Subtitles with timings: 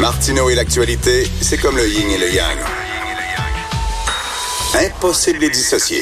[0.00, 2.58] Martineau et l'actualité, c'est comme le yin et le yang.
[4.74, 6.00] Impossible de les dissocier.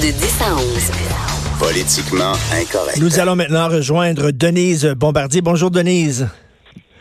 [0.00, 0.90] De 10 à 11.
[1.58, 2.98] Politiquement incorrect.
[2.98, 5.40] Nous allons maintenant rejoindre Denise Bombardier.
[5.40, 6.28] Bonjour Denise.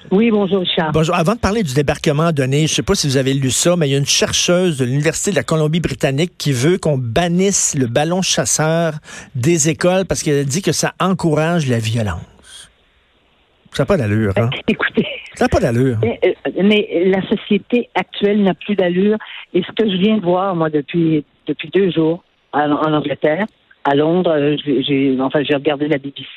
[0.10, 0.92] Oui, bonjour Richard.
[0.92, 1.16] Bonjour.
[1.16, 3.76] Avant de parler du débarquement, Denise, je ne sais pas si vous avez lu ça,
[3.76, 7.76] mais il y a une chercheuse de l'Université de la Colombie-Britannique qui veut qu'on bannisse
[7.76, 8.96] le ballon chasseur
[9.36, 12.22] des écoles parce qu'elle dit que ça encourage la violence.
[13.72, 14.50] Ça n'a pas d'allure, hein?
[14.68, 15.06] Écoutez,
[15.36, 15.98] Ça n'a pas d'allure.
[16.02, 19.18] mais, euh, mais la société actuelle n'a plus d'allure.
[19.54, 23.46] Et ce que je viens de voir, moi, depuis, depuis deux jours en, en Angleterre,
[23.86, 26.28] à Londres, euh, j'ai, enfin, j'ai regardé la BBC.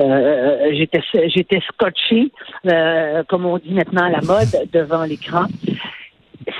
[0.00, 2.32] Euh, j'étais, j'étais scotché,
[2.66, 5.44] euh, comme on dit maintenant à la mode, devant l'écran.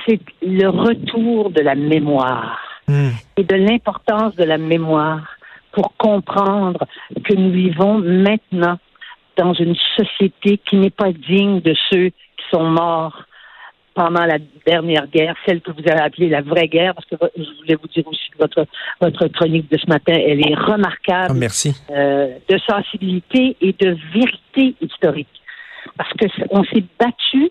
[0.06, 2.60] C'est le retour de la mémoire.
[2.86, 3.12] Hmm.
[3.38, 5.38] et de l'importance de la mémoire
[5.72, 6.86] pour comprendre
[7.24, 8.76] que nous vivons maintenant
[9.36, 13.24] dans une société qui n'est pas digne de ceux qui sont morts
[13.94, 17.60] pendant la dernière guerre, celle que vous avez appelée la vraie guerre, parce que je
[17.60, 18.66] voulais vous dire aussi que votre,
[19.00, 21.76] votre chronique de ce matin, elle est remarquable Ah, merci.
[21.90, 25.28] euh, de sensibilité et de vérité historique.
[25.96, 27.50] Parce que on s'est battu,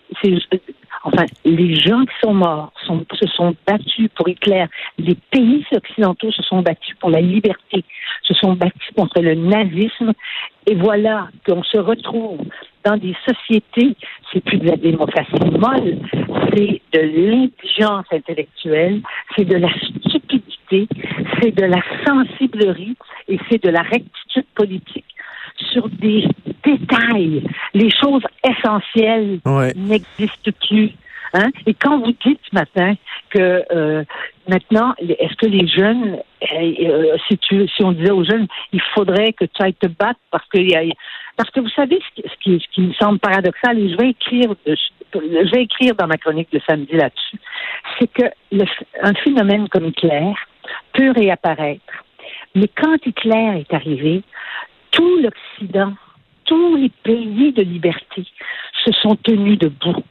[1.04, 4.66] enfin, les gens qui sont morts sont, se sont battus pour Hitler.
[4.98, 7.86] Les pays occidentaux se sont battus pour la liberté,
[8.24, 10.12] se sont battus contre le nazisme.
[10.66, 12.40] Et voilà qu'on se retrouve
[12.86, 13.96] dans des sociétés,
[14.32, 15.98] c'est plus de la démocratie molle,
[16.54, 19.02] c'est de l'intelligence intellectuelle,
[19.36, 20.88] c'est de la stupidité,
[21.42, 22.96] c'est de la sensiblerie
[23.28, 25.06] et c'est de la rectitude politique
[25.72, 26.26] sur des
[26.66, 27.44] détails.
[27.74, 29.74] Les choses essentielles Ouais.
[29.76, 30.92] n'existent plus.
[31.34, 31.50] Hein?
[31.66, 32.96] Et quand vous dites ce matin
[33.32, 34.04] que euh,
[34.48, 39.46] maintenant, est-ce que les jeunes, euh, euh, si, on disait aux jeunes, il faudrait que
[39.46, 40.84] tu ailles te battre parce que, y a,
[41.36, 44.54] parce que vous savez ce qui, ce qui, me semble paradoxal, et je vais écrire,
[44.68, 47.38] je vais écrire dans ma chronique de samedi là-dessus,
[47.98, 48.66] c'est que le,
[49.02, 50.34] un phénomène comme Hitler
[50.94, 51.82] peut réapparaître.
[52.54, 54.22] Mais quand Hitler est arrivé,
[54.92, 55.94] tout l'Occident,
[56.46, 58.24] tous les pays de liberté
[58.86, 60.04] se sont tenus debout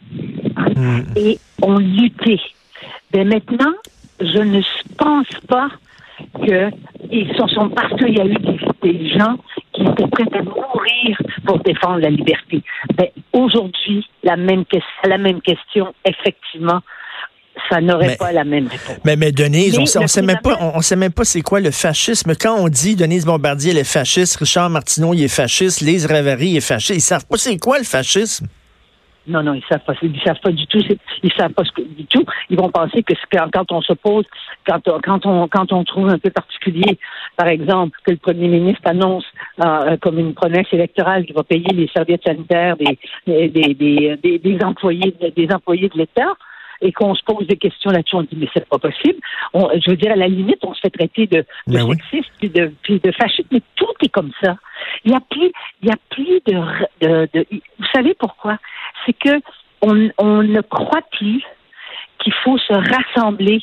[0.76, 1.00] Hmm.
[1.16, 2.40] et ont lutté.
[3.14, 3.72] Mais maintenant,
[4.20, 4.60] je ne
[4.96, 5.68] pense pas
[6.46, 6.70] que
[7.10, 9.36] ils sont, sont parce qu'il y a eu des, des gens
[9.72, 12.62] qui étaient prêts à mourir pour défendre la liberté.
[12.98, 14.64] Mais aujourd'hui, la même,
[15.04, 16.80] la même question, effectivement,
[17.68, 18.98] ça n'aurait Mais- pas la même réponse.
[19.04, 21.60] Mais, mais Denise, Mais on, le sait même pas, on sait même pas c'est quoi
[21.60, 22.34] le fascisme.
[22.41, 26.56] Quand on dit Denise Bombardier elle est fasciste, Richard Martineau il est fasciste, Lise Ravary
[26.56, 28.46] est fasciste, ils savent pas c'est quoi le fascisme.
[29.27, 29.94] Non, non, ils savent pas.
[30.03, 30.81] Ils savent pas du tout.
[31.22, 32.25] Ils savent pas ce que, du tout.
[32.50, 33.15] Ils vont penser que
[33.53, 34.25] quand on se pose,
[34.66, 36.99] quand, on- quand on quand on trouve un peu particulier,
[37.37, 39.25] par exemple, que le premier ministre annonce
[39.65, 44.38] euh, comme une promesse électorale qu'il va payer les serviettes sanitaires des des, des, des,
[44.65, 46.34] employés de- des employés de l'État.
[46.84, 49.21] Et qu'on se pose des questions là-dessus, on dit mais c'est pas possible.
[49.54, 51.94] On, je veux dire à la limite, on se fait traiter de, de oui.
[52.10, 54.56] sexiste puis de puis de fasciste, mais tout est comme ça.
[55.04, 57.47] Il y a plus, il y a plus de, de-
[57.78, 58.59] vous savez pourquoi?
[59.06, 59.40] C'est que
[59.80, 61.42] on, ne croit plus
[62.18, 63.62] qu'il faut se rassembler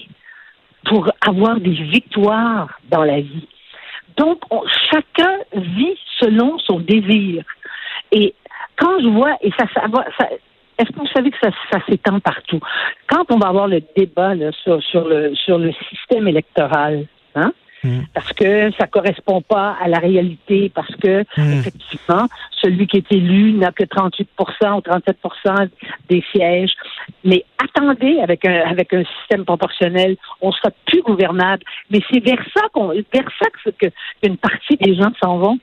[0.86, 3.48] pour avoir des victoires dans la vie.
[4.18, 7.44] Donc, on- chacun vit selon son désir.
[8.12, 8.34] Et
[8.76, 10.28] quand je vois, et ça, ça
[10.80, 12.62] est-ce que vous savez que ça, s'étend partout?
[13.08, 14.34] Quand on va avoir le débat
[14.64, 17.06] sur, le, sur le système électoral,
[17.36, 17.52] hein?
[17.84, 18.00] Mm.
[18.14, 21.60] parce que ça correspond pas à la réalité, parce que Mm.
[21.60, 22.28] effectivement,
[22.62, 25.70] celui qui est élu n'a que 38% ou 37%
[26.10, 26.74] des sièges.
[27.24, 31.64] Mais attendez, avec un, avec un système proportionnel, on sera plus gouvernable.
[31.90, 33.48] Mais c'est vers ça qu'on, vers ça
[33.80, 33.88] que,
[34.22, 35.60] qu'une partie des gens s'en vont.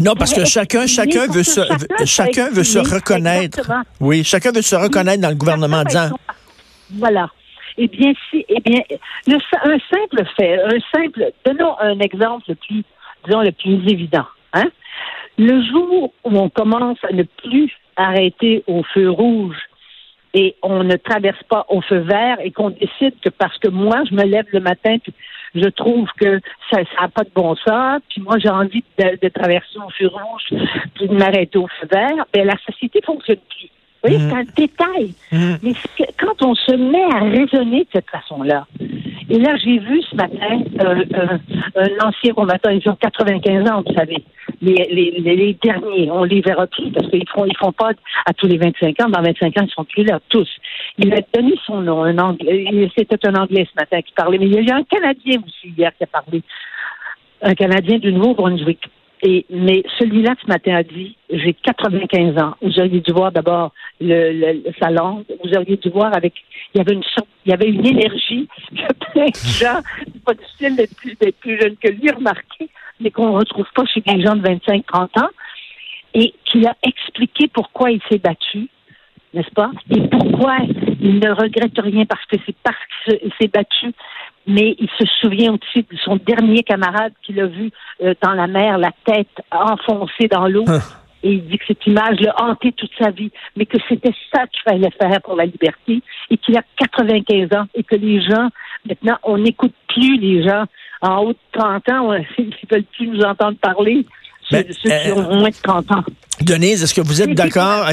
[0.00, 1.60] Non, parce que chacun, chacun veut se,
[2.04, 3.70] chacun veut se reconnaître.
[4.00, 6.10] Oui, chacun veut se reconnaître dans le gouvernement en disant,
[6.98, 7.30] Voilà.
[7.78, 8.80] Eh bien, si, eh bien,
[9.26, 12.84] le, un simple fait, un simple, donnons un exemple le plus,
[13.24, 14.26] disons, le plus évident.
[14.54, 14.68] Hein?
[15.38, 19.56] Le jour où on commence à ne plus arrêter au feu rouge
[20.32, 24.02] et on ne traverse pas au feu vert et qu'on décide que parce que moi,
[24.08, 25.14] je me lève le matin, puis
[25.54, 26.40] je trouve que
[26.70, 30.62] ça n'a pas de bon sens, puis moi, j'ai envie de, traverser au feu rouge,
[30.94, 33.70] puis de m'arrêter au feu vert, ben la société fonctionne plus.
[34.08, 34.30] Vous voyez, Mhm.
[34.30, 35.14] c'est un détail.
[35.32, 35.58] Mhm.
[35.62, 35.72] Mais
[36.18, 38.66] quand on se met à raisonner de cette façon-là,
[39.28, 41.38] et là, j'ai vu ce matin euh, euh,
[41.76, 44.22] un ancien combattant, ils ont 95 ans, vous savez.
[44.62, 47.90] Les, les, les, les derniers, on les verra plus parce qu'ils font, ils font pas
[48.24, 49.08] à tous les 25 ans.
[49.08, 50.48] Dans 25 ans, ils sont plus là, tous.
[50.98, 52.88] Il a donné son nom, un anglais.
[52.96, 55.74] C'était un anglais ce matin qui parlait, mais il y a eu un Canadien aussi
[55.76, 56.42] hier qui a parlé.
[57.42, 58.88] Un Canadien du Nouveau-Brunswick.
[59.22, 62.54] Et, mais celui-là, ce matin, a dit, j'ai 95 ans.
[62.60, 65.24] Vous auriez dû voir d'abord le, le- sa langue.
[65.42, 66.34] Vous auriez dû voir avec,
[66.74, 67.02] il y avait une
[67.46, 69.80] il y avait une énergie que plein de gens,
[70.24, 72.68] pas difficile d'être plus, plus jeune que lui, remarqué,
[73.00, 75.28] mais qu'on ne retrouve pas chez des gens de 25, 30 ans.
[76.14, 78.68] Et qu'il a expliqué pourquoi il s'est battu,
[79.34, 79.70] n'est-ce pas?
[79.90, 80.56] Et pourquoi
[81.00, 83.92] il ne regrette rien parce que c'est parce qu'il s'est battu
[84.46, 87.70] mais il se souvient aussi de son dernier camarade qu'il a vu
[88.02, 90.64] euh, dans la mer, la tête enfoncée dans l'eau.
[90.68, 90.78] Hein.
[91.22, 94.46] Et il dit que cette image l'a hanté toute sa vie, mais que c'était ça
[94.46, 96.00] qu'il fallait faire pour la liberté
[96.30, 98.48] et qu'il a 95 ans et que les gens,
[98.88, 100.64] maintenant, on n'écoute plus les gens
[101.02, 104.06] en haut de 30 ans, on- ils ne veulent plus nous entendre parler,
[104.50, 106.04] ceux, Ben, ceux qui ont moins de 30 ans.
[106.42, 107.86] Denise, est-ce que vous êtes d'accord?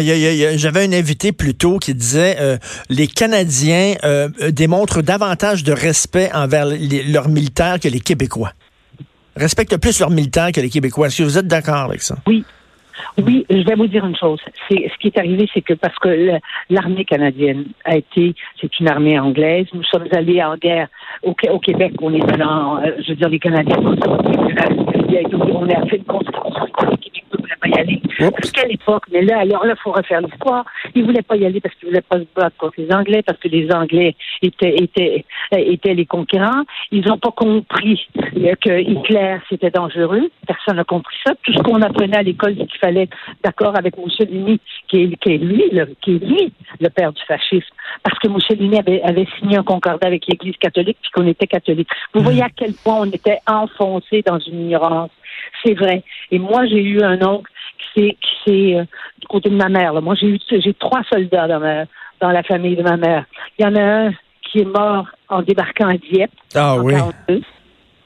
[0.55, 2.57] J'avais un invité plus tôt qui disait euh,
[2.89, 8.51] les Canadiens euh, euh, démontrent davantage de respect envers les- leurs militaires que les Québécois.
[9.35, 11.07] Respectent plus leurs militaires que les Québécois.
[11.07, 12.17] Est-ce que vous êtes d'accord avec ça?
[12.27, 12.43] Oui.
[13.23, 14.39] Oui, je vais vous dire une chose.
[14.69, 18.87] C'est ce qui est arrivé, c'est que parce que l'armée canadienne a été, c'est une
[18.87, 19.67] armée anglaise.
[19.73, 20.87] Nous sommes allés en guerre
[21.23, 21.93] au, au Québec.
[22.01, 23.77] On est allé en, euh, je veux dire, les Canadiens.
[23.79, 23.95] On
[25.63, 26.43] on a fait une constitution.
[26.91, 28.01] Les Québécois ne voulaient pas y aller.
[28.19, 30.65] Parce qu'à l'époque, mais là, alors là, il faut refaire l'histoire.
[30.95, 32.91] Ils ne voulaient pas y aller parce qu'ils ne voulaient pas se battre contre les
[32.91, 35.25] Anglais, parce que les Anglais étaient, étaient,
[35.59, 36.63] étaient les conquérants.
[36.91, 38.07] Ils n'ont pas compris
[38.61, 40.29] que Hitler, c'était dangereux.
[40.47, 41.33] Personne n'a compris ça.
[41.43, 43.09] Tout ce qu'on apprenait à l'école, c'est qu'il fallait
[43.43, 47.21] d'accord avec Mussolini, qui est, qui est lui, le, qui est lui, le père du
[47.23, 47.73] fascisme.
[48.03, 51.89] Parce que Mussolini avait, avait signé un concordat avec l'Église catholique, puis qu'on était catholique.
[52.13, 55.11] Vous voyez à quel point on était enfoncé dans une ignorance.
[55.63, 56.03] C'est vrai.
[56.31, 58.83] Et moi, j'ai eu un oncle qui s'est, qui s'est euh,
[59.19, 59.93] du côté de ma mère.
[59.93, 60.01] là.
[60.01, 61.85] Moi, j'ai eu, j'ai trois soldats dans ma,
[62.19, 63.25] dans la famille de ma mère.
[63.57, 64.11] Il y en a un
[64.53, 66.31] qui est mort en débarquant à Dieppe.
[66.53, 66.93] Ah oui.
[66.93, 67.41] 42.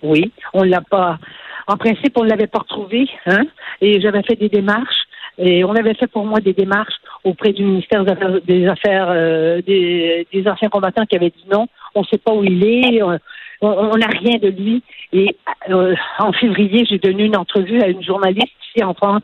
[0.02, 1.20] Oui, on l'a pas.
[1.68, 3.44] En principe, on l'avait pas retrouvé, hein.
[3.82, 5.04] Et j'avais fait des démarches.
[5.38, 9.08] Et on avait fait pour moi des démarches auprès du ministère des Affaires, des, affaires,
[9.10, 12.64] euh, des, des anciens combattants qui avaient dit non, on ne sait pas où il
[12.64, 14.82] est, on- n'a rien de lui.
[15.14, 15.36] Et
[15.70, 19.24] euh, en février, j'ai donné une entrevue à une journaliste ici en France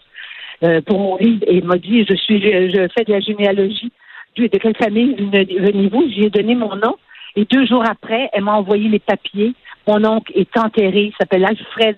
[0.64, 3.92] euh, pour mon livre et elle m'a dit je suis je fais de la généalogie.
[4.38, 6.10] De de quelle famille venez-vous?
[6.16, 6.96] J'ai donné mon nom.
[7.36, 9.54] Et deux jours après, elle m'a envoyé les papiers.
[9.88, 11.98] Mon oncle est enterré, il s'appelle Alfred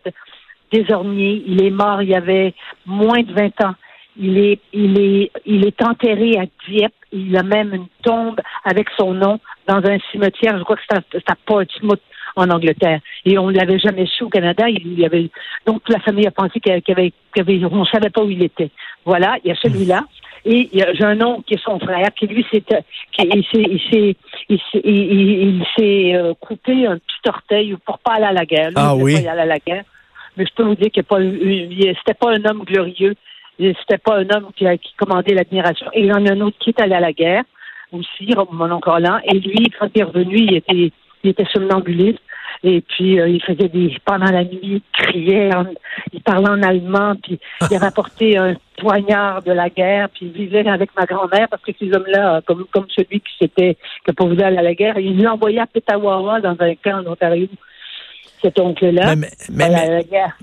[0.72, 1.44] Desormiers.
[1.46, 2.54] Il est mort il y avait
[2.86, 3.76] moins de 20 ans.
[4.18, 6.94] Il est, il est, il est enterré à Dieppe.
[7.12, 10.58] Il a même une tombe avec son nom dans un cimetière.
[10.58, 12.02] Je crois que c'est à, Portsmouth,
[12.36, 13.00] en Angleterre.
[13.26, 14.68] Et on ne l'avait jamais su au Canada.
[14.70, 15.30] Il y avait,
[15.66, 18.30] donc la famille a pensé qu'il avait, qu'il y avait, on ne savait pas où
[18.30, 18.72] il était.
[19.06, 20.04] Voilà, il y a celui-là.
[20.48, 22.64] Et il y a- j'ai un oncle qui est son frère, qui lui s'est,
[23.18, 24.16] il s'est, il s'est,
[24.50, 28.34] il s'est, il- il- il s'est, euh, coupé un petit orteil pour pas aller à
[28.34, 28.68] la guerre.
[28.70, 29.14] Lui, Ah oui.
[29.24, 29.84] pas aller à la guerre.
[30.38, 33.16] Mais je peux vous dire qu'il n'est pas, il- c'était pas un homme glorieux.
[33.58, 35.88] C'était pas un homme qui, a- qui commandait l'admiration.
[35.94, 37.44] Et il y en a un autre qui est allé à la guerre
[37.96, 39.20] aussi, mon oncle Roland.
[39.26, 40.92] Et lui, quand il est revenu, il était,
[41.24, 42.20] il était somnambuliste.
[42.64, 45.66] Et puis, euh, il faisait des, pendant la nuit, il criait, en-
[46.14, 47.38] il parlait en allemand, puis
[47.70, 51.62] il a rapporté un poignard de la guerre, puis il vivait avec ma grand-mère, parce
[51.62, 55.22] que ces hommes-là, comme, comme celui qui s'était, qui voulu aller à la guerre, il
[55.22, 57.48] l'a envoyé à Petawawa, dans un camp en Ontario,
[58.42, 60.38] cet oncle-là, Mais- mais- à mais- la, la guerre.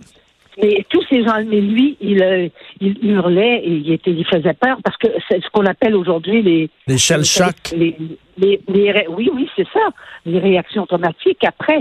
[0.61, 2.49] Mais tous ces gens, mais lui, il, euh,
[2.81, 6.43] il hurlait et il, était, il faisait peur parce que c'est ce qu'on appelle aujourd'hui
[6.43, 7.55] les, Les shell shock.
[7.75, 7.97] les,
[8.37, 8.61] les,
[9.09, 9.81] oui, oui, c'est ça.
[10.27, 11.81] Les réactions automatiques après.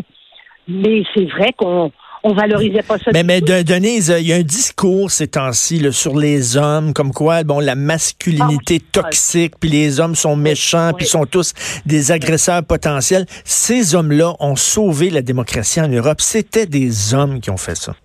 [0.67, 1.91] Mais c'est vrai qu'on
[2.23, 3.09] on valorisait pas ça.
[3.13, 6.93] Mais, mais de- Denise, il y a un discours ces temps-ci là, sur les hommes,
[6.93, 11.53] comme quoi, bon, la masculinité Ah, toxique, puis les hommes sont méchants, puis sont tous
[11.85, 13.25] des agresseurs potentiels.
[13.43, 16.21] Ces hommes-là ont sauvé la démocratie en Europe.
[16.21, 17.95] C'était des hommes qui ont fait ça.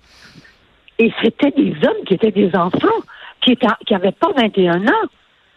[0.98, 3.02] Et c'était des hommes qui étaient des enfants,
[3.40, 5.08] qui étaient, qui avaient pas 21 ans.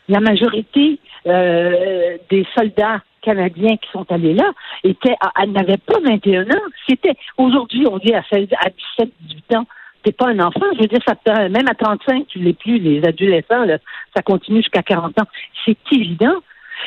[0.08, 4.52] La majorité euh, des soldats canadiens qui sont allés là
[4.84, 5.16] étaient,
[5.48, 6.66] n'avaient pas 21 ans.
[6.88, 9.68] C'était, aujourd'hui, on dit à, 16, à 17, 18 ans,
[10.04, 10.66] t'es pas un enfant.
[10.76, 12.80] Je veux dire, ça même à 35, tu l'es plus.
[12.80, 13.78] Les adolescents, là,
[14.16, 15.28] ça continue jusqu'à 40 ans.
[15.66, 16.36] C'est évident.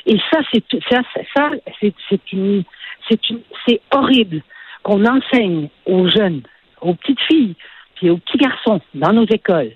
[0.07, 1.03] Et ça, c'est ça,
[1.35, 2.65] ça, c'est une,
[3.09, 4.43] c'est une, c'est horrible
[4.83, 6.43] qu'on enseigne aux jeunes,
[6.81, 7.55] aux petites filles,
[8.03, 9.73] puis aux petits garçons dans nos écoles.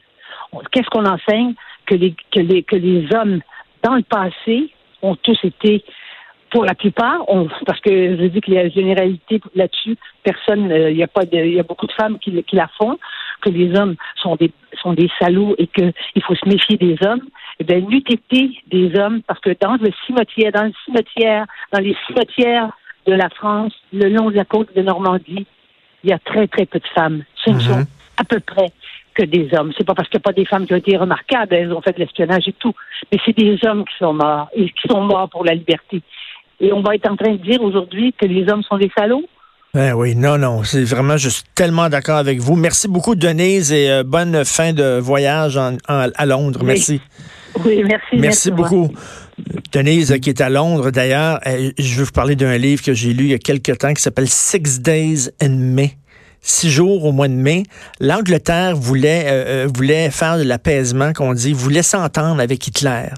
[0.72, 1.54] Qu'est-ce qu'on enseigne?
[1.86, 3.40] Que les que les que les hommes
[3.84, 5.84] dans le passé, ont tous été,
[6.50, 10.72] pour la plupart, on, parce que je dis qu'il y a une généralité là-dessus, personne,
[10.72, 12.98] euh, il y a pas il y a beaucoup de femmes qui, qui la font,
[13.42, 14.50] que les hommes sont des,
[14.82, 17.22] sont des salauds et qu'il faut se méfier des hommes.
[17.60, 21.96] Eh bien, été des hommes, parce que dans le cimetière, dans le cimetière, dans les
[22.06, 22.70] cimetières
[23.06, 25.46] de la France, le long de la côte de Normandie,
[26.02, 27.22] il y a très, très peu de femmes.
[27.44, 28.70] Ce ne sont à peu près
[29.14, 29.72] que des hommes.
[29.76, 31.80] C'est pas parce qu'il n'y a pas des femmes qui ont été remarquables, elles ont
[31.80, 32.74] fait de l'espionnage et tout,
[33.10, 36.02] mais c'est des hommes qui sont morts et qui sont morts pour la liberté.
[36.60, 39.24] Et on va être en train de dire aujourd'hui que les hommes sont des salauds?
[39.74, 42.56] Ben oui, non, non, c'est vraiment, je suis tellement d'accord avec vous.
[42.56, 46.60] Merci beaucoup, Denise, et euh, bonne fin de voyage en- en- à Londres.
[46.62, 46.66] Oui.
[46.68, 47.00] Merci.
[47.64, 48.16] Oui, merci.
[48.16, 48.90] Merci beaucoup.
[49.72, 51.40] Denise, qui est à Londres, d'ailleurs,
[51.78, 54.00] je veux vous parler d'un livre que j'ai lu il y a quelque temps qui
[54.02, 55.92] s'appelle Six Days in May.
[56.48, 57.64] Six jours au mois de mai.
[57.98, 63.08] L'Angleterre voulait, euh, euh, voulait faire de l'apaisement, qu'on dit, voulait s'entendre avec Hitler.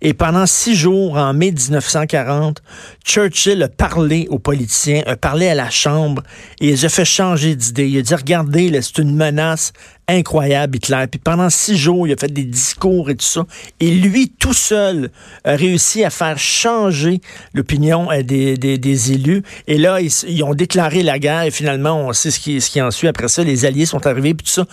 [0.00, 2.62] Et pendant six jours, en mai 1940,
[3.04, 6.22] Churchill a parlé aux politiciens, a parlé à la Chambre,
[6.62, 7.90] et il a fait changer d'idée.
[7.90, 9.74] Il a dit, regardez, c'est une menace
[10.08, 11.04] incroyable, Hitler.
[11.10, 13.44] Puis pendant six jours, il a fait des discours et tout ça.
[13.78, 15.10] Et lui, tout seul,
[15.44, 17.20] a réussi à faire changer
[17.54, 19.42] l'opinion euh, des, élus.
[19.66, 22.80] Et là, ils ont déclaré la guerre et finalement, on sait ce qui, ce qui
[22.80, 23.08] en suit.
[23.08, 24.66] Après ça, les Alliés sont arrivés, puis tout ça.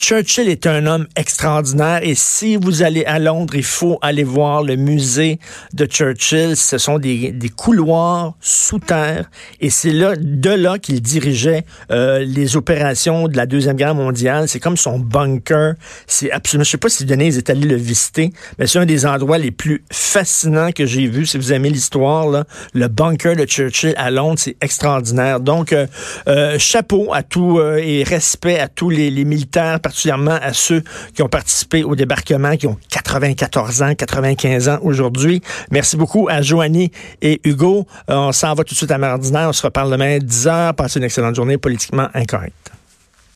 [0.00, 4.62] Churchill est un homme extraordinaire et si vous allez à Londres, il faut aller voir
[4.62, 5.38] le musée
[5.74, 6.56] de Churchill.
[6.56, 9.30] Ce sont des, des couloirs sous terre
[9.60, 14.48] et c'est là, de là qu'il dirigeait euh, les opérations de la Deuxième Guerre mondiale.
[14.48, 15.74] C'est comme son bunker.
[16.06, 19.04] C'est absolument, je sais pas si Denise est allé le visiter, mais c'est un des
[19.04, 21.26] endroits les plus fascinants que j'ai vu.
[21.26, 25.40] Si vous aimez l'histoire, le bunker de Churchill à Londres, c'est extraordinaire.
[25.40, 25.86] Donc, euh,
[26.26, 30.84] euh, chapeau à tout euh, et respect à tous les, les militaires, particulièrement à ceux
[31.14, 35.42] qui ont participé au débarquement, qui ont 94 ans, 95 ans aujourd'hui.
[35.72, 37.88] Merci beaucoup à Joanie et Hugo.
[38.08, 39.48] Euh, on s'en va tout de suite à Mardinaire.
[39.48, 40.74] On se reparle demain à 10 heures.
[40.74, 42.70] Passez une excellente journée politiquement incorrecte.